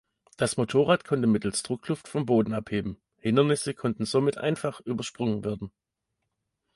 Das 0.35 0.57
Motorrad 0.57 1.05
konnte 1.05 1.27
mittels 1.27 1.61
Druckluft 1.61 2.07
vom 2.07 2.25
Boden 2.25 2.53
abheben, 2.55 2.97
Hindernisse 3.17 3.75
konnten 3.75 4.05
somit 4.07 4.39
einfach 4.39 4.79
übersprungen 4.79 5.43
werden. 5.45 5.71